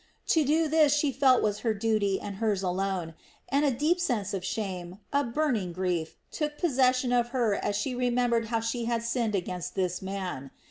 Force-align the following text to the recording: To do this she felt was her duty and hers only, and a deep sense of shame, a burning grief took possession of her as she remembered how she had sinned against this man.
To 0.29 0.43
do 0.43 0.67
this 0.67 0.95
she 0.95 1.11
felt 1.11 1.43
was 1.43 1.59
her 1.59 1.75
duty 1.75 2.19
and 2.19 2.37
hers 2.37 2.63
only, 2.63 3.13
and 3.49 3.65
a 3.65 3.69
deep 3.69 3.99
sense 3.99 4.33
of 4.33 4.43
shame, 4.43 4.97
a 5.13 5.23
burning 5.23 5.73
grief 5.73 6.15
took 6.31 6.57
possession 6.57 7.11
of 7.13 7.29
her 7.29 7.53
as 7.53 7.75
she 7.75 7.93
remembered 7.93 8.45
how 8.47 8.61
she 8.61 8.85
had 8.85 9.03
sinned 9.03 9.35
against 9.35 9.75
this 9.75 10.01
man. 10.01 10.49